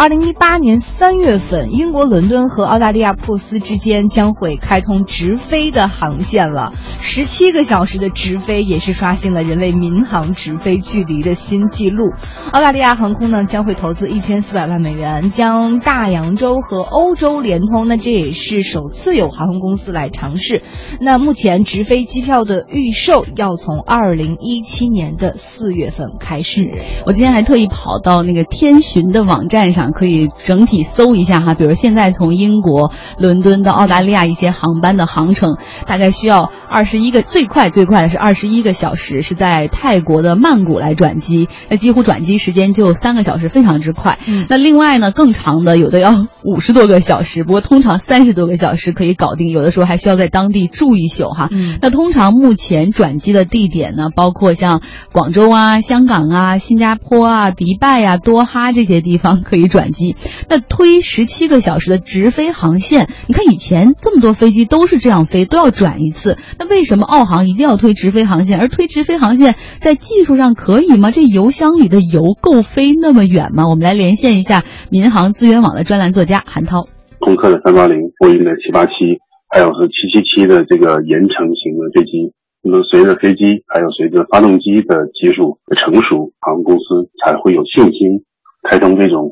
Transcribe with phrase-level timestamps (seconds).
[0.00, 6.72] 二零一八年三月份，英国伦敦和澳大利亚珀斯之间将会开通直飞的航线了。
[7.02, 12.06] 十七个小时的直飞也是刷新了人类民航直飞距离的新纪录。
[12.50, 17.86] 澳大利亚航空呢将会投资一千四百万美元，将大洋洲和欧洲联通。
[17.86, 20.62] 那这也是首次有航空公司来尝试。
[20.98, 26.62] 那目前直飞机票的预售要从二零一七年的四月份开始。
[27.04, 29.89] 我今天还特意跑到那个天巡的网站上。
[29.90, 44.18] 可以整体搜一下哈，比如现在从英国伦敦到澳大利亚一些航班的航程，大概需要二十一个，最快最快的是二十一个小时，是在泰国的曼谷来转机，那几乎转机时间就三个小时，非常之快。
[44.48, 51.48] 那另外呢，更长的有的要五十多个小时，不过通常三十多个小时可以搞定，有的时候还需要在当地住一宿哈。
[51.80, 54.80] 那通常目前转机的地点呢，包括像
[55.12, 59.79] 广州啊、香港啊、新加坡啊、迪拜啊、多哈这些地方可以转。
[59.80, 60.14] 转机，
[60.50, 68.60] 那推十七个小时的直飞航线，你看以前这么多飞机都是这样飞，都要转一次，那为什么澳航一定要推直飞航线？
[68.60, 71.10] 而推直飞航线在技术上可以吗？
[71.10, 73.70] 这油箱里的油够飞那么远吗？
[73.70, 76.86] 我们来连线一下民航资源网的专栏作家韩涛。
[77.20, 78.92] 空客的三八零，波音的七八七，
[79.48, 88.24] 还有是七七七的这个盐城型的飞机，那么随着飞机还有随着发动机的技术的成熟，航空公司才会有信心
[88.68, 89.29] 开通这种。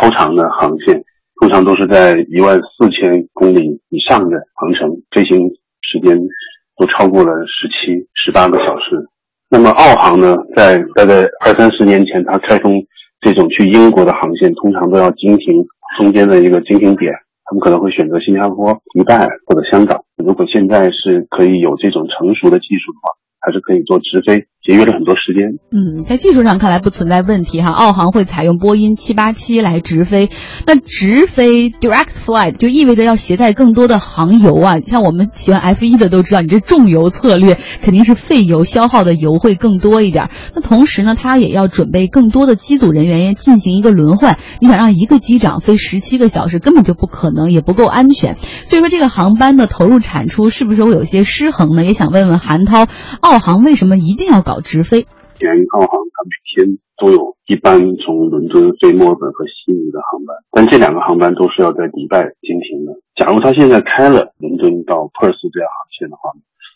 [0.00, 1.04] 超长的航线
[1.40, 5.38] 通常都是在一万四千公里以上的航程，飞行
[5.82, 6.18] 时间
[6.78, 8.96] 都超过了十七、十八个小时。
[9.50, 12.82] 那么澳航呢，在大概二三十年前，它开通
[13.20, 15.66] 这种去英国的航线，通常都要经停
[15.98, 17.12] 中间的一个经停点，
[17.44, 20.02] 他们可能会选择新加坡、迪拜或者香港。
[20.16, 23.08] 如果现在是可以有这种成熟的技术的话，
[23.40, 25.58] 还是可以做直飞，节约了很多时间。
[25.72, 27.70] 嗯，在技术上看来不存在问题哈。
[27.70, 30.28] 澳航会采用波音七八七来直飞，
[30.66, 34.80] 那直飞 direct flight 就意味着要携带更多的航油啊。
[34.80, 40.28] 像我们喜欢 F 一的都知道，你这重油策略肯定是费油，消耗的油会更多一点。
[40.54, 44.38] 那同时呢，它也要准备更多的机组人员进行一个轮换。
[44.60, 48.36] 你想让一个机长飞十七个小时，根本就不可能，也不够安全。
[48.64, 51.86] 所以说，这个航班的投入产出是不是会有些失衡呢？
[51.86, 52.86] 也想问问韩涛，
[53.20, 55.06] 澳航为什么一定要搞直飞？
[55.38, 62.92] 前澳航它每天都有一班从伦敦飞墨尔本和悉尼的航班，但这两个航班都是要在迪拜进停的。
[63.16, 66.28] 假如它现在开了伦敦到珀斯这样航线的话，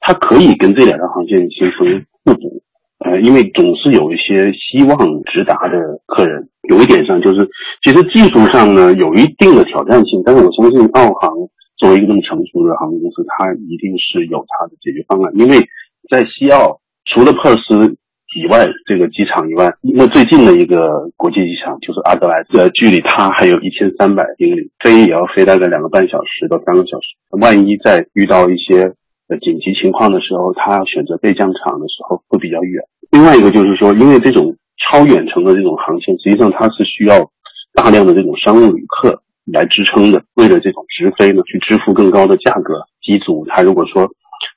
[0.00, 1.84] 它可以跟这两条航线形成
[2.24, 2.62] 互补。
[3.04, 4.96] 呃，因为总是有一些希望
[5.28, 5.76] 直达的
[6.06, 6.48] 客人。
[6.72, 7.44] 有一点上就是，
[7.84, 11.28] 其实技术上呢有一定的挑战性，但是我相信澳航
[11.76, 15.60] 作为一个这么成熟的航空公司，它一定是有它的解决方案，因为。
[16.08, 17.96] 在西澳，除了珀斯
[18.34, 27.16] 以外，这个机场以外，那最近的一个国际机场就是阿德莱斯，距离它还有一千三百英里，飞也要飞大概两个半小时到三个小时。
[27.40, 28.92] 万一在遇到一些
[29.40, 32.82] 紧急情况的时候，他选择备降场的时候会比较远。
[33.12, 37.30] 另外一个就是说，因为这种超远程的这种航线，实际上它是需要
[37.72, 40.20] 大量的这种商务旅客来支撑的。
[40.34, 44.10] 为了这种直飞呢，去支付更高的价格，机组它如果说。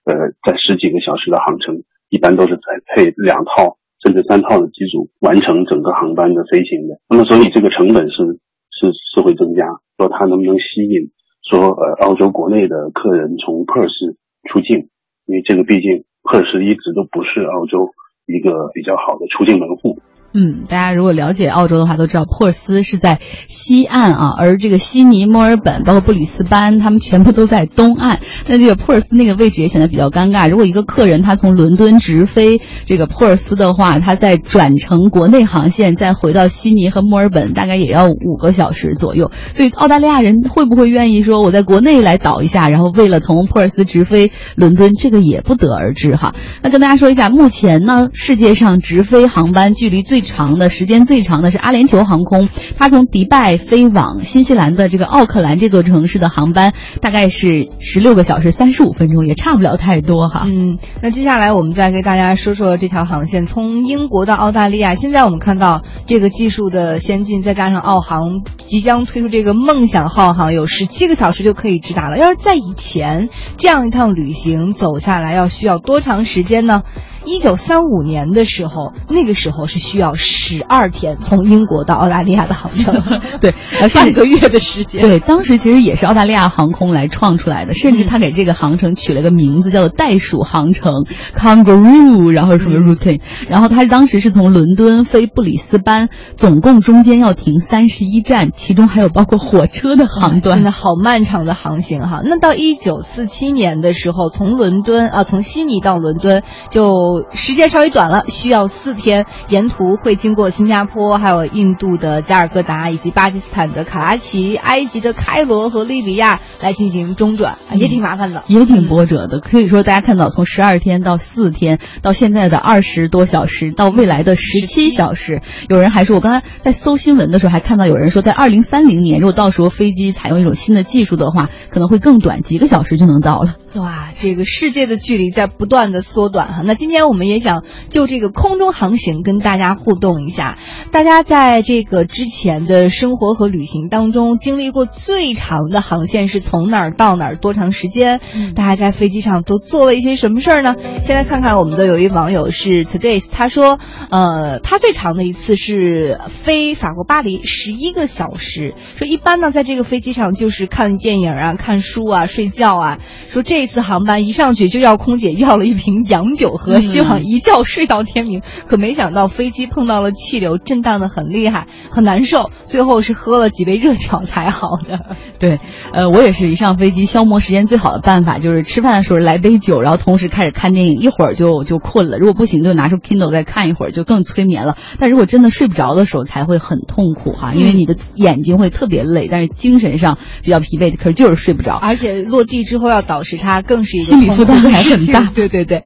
[0.06, 7.00] 呃，在十几个小时的航程，一般都是在配两套甚至三套的机组完成整个航班的飞行的。
[7.10, 8.40] 那么，所以这个成本是
[8.72, 9.66] 是是会增加。
[9.98, 11.12] 说它能不能吸引
[11.44, 14.18] 说呃澳洲国内的客人从珀斯
[14.50, 14.90] 出境？
[15.26, 17.92] 因为这个毕竟珀斯一直都不是澳洲
[18.26, 20.00] 一个比较好的出境门户。
[20.32, 28.20] 嗯，大家如果了解澳洲的话，都知道珀斯是在西岸啊，而这个悉尼、墨尔本，包括布里斯班，他们全部都在东岸。
[28.48, 30.48] 那这个珀斯那个位置也显得比较尴尬。
[30.48, 39.32] 如果一个客人他从伦敦直飞这个珀尔斯的话，他再转乘国内航线再回到悉尼和墨尔本，大概也要五个小时左右。
[39.52, 46.36] 所以澳大利亚人会不会愿意说我在国内来倒一下，然后为了从珀尔斯直飞伦敦，这个也不得而知哈。
[46.62, 60.44] 那跟大家说一下，目前呢，世界上直飞航班距离最最长的时间最长的是阿联酋航空，它从迪拜飞往新西兰的这个奥克兰这座城市的航班大概是十六个小时三十五分钟，也差不了太多哈。
[60.46, 64.94] 嗯，那接下来我们再给大家说说这条航线，从英国到澳大利亚。
[64.94, 72.18] 现在我们看到这个技术的先进，再加上澳航即将推出这个梦想号航，有十七个小时就可以直达了。
[72.18, 76.82] 要是在以前，这样一趟旅行走下来要需要多长时间呢？
[77.30, 83.02] 一九三五年的时候，那个时候是需要十二天从英国到澳大利亚的航程，
[83.40, 83.54] 对，
[83.94, 85.02] 半个月的时间。
[85.02, 91.06] 对，当时其实也是澳大利亚航空来创出来的，甚至他给这个航程取了个名字，叫做袋鼠航程
[91.36, 102.22] （Kangaroo），然后什么 routine，然后他当时是从伦敦飞布里斯班，总共中间要停三十一站，其中还有包括火车的航段，真的好漫长的航行哈。
[102.26, 119.40] 那到一九四七年的时候，从伦敦啊，从悉尼到伦敦就时间稍微短了，需要四天，沿途会经过新加坡，还有印度的加尔各答，以及巴基斯坦的卡拉奇、埃及的开罗和利比亚来进行中转，也挺麻烦的，也挺波折的。
[119.40, 133.56] 可以说，大家看到从十二天到四天，到现在的二十多小时，到未来的十七小时，有人还说，我刚才在搜新闻的时候还看到有人说，在二零三零年，如果到时候飞机采用一种新的技术的话，可能会更短，几个小时就能到了。
[133.76, 136.62] 哇，这个世界的距离在不断的缩短哈。
[136.66, 140.58] 那今天我们也想就这个空中航行跟大家互动一下，
[140.92, 148.20] 大家在这个之前的生活和旅行当中经历过最长的航线是从哪儿到哪儿，多长时间？
[148.56, 150.76] 大家在飞机上都做了一些什么事儿呢？
[151.04, 153.80] 先来看看我们的有一网友是 Today，他说，
[154.10, 163.60] 呃，他最长的一次是飞法国巴黎十一个小时，说一般呢在这个飞机上就是看电影啊、看书啊、睡觉啊，说这。
[163.60, 168.42] 一次航班一上去就要空姐要了一瓶洋酒喝，希望一觉睡到天明。
[168.68, 172.50] 可没想到飞机碰到了气流，震荡的很厉害，很难受。
[172.64, 175.16] 最后是喝了几杯热巧才好的。
[175.40, 175.60] 对，
[175.94, 182.18] 呃，我也是一上飞机消磨时间最好的办法就是吃饭的时候来杯酒，然后同时开始看电影，一会儿就就困了。
[182.18, 184.76] 如果不行就拿出 Kindle 再看一会儿，就更催眠了。
[184.98, 191.76] 但如果真的睡不着的时候才会很痛苦哈，因为你的眼睛会特别累，但是精神上比较疲惫，可是就是睡不着。
[191.76, 193.60] 而且落地之后要倒时差。
[193.70, 195.78] 更是一个心理负担还很大，对对对。